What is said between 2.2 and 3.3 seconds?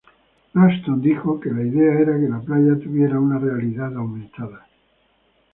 la playa tuviera